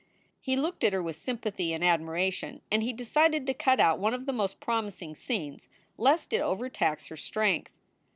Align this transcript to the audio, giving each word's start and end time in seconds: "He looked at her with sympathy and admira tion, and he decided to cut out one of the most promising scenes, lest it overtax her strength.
"He 0.41 0.55
looked 0.55 0.83
at 0.83 0.93
her 0.93 1.03
with 1.03 1.15
sympathy 1.15 1.73
and 1.73 1.83
admira 1.83 2.33
tion, 2.33 2.61
and 2.71 2.81
he 2.81 2.91
decided 2.91 3.45
to 3.45 3.53
cut 3.53 3.79
out 3.79 3.99
one 3.99 4.15
of 4.15 4.25
the 4.25 4.33
most 4.33 4.59
promising 4.59 5.13
scenes, 5.13 5.69
lest 5.95 6.33
it 6.33 6.41
overtax 6.41 7.05
her 7.09 7.15
strength. 7.17 7.71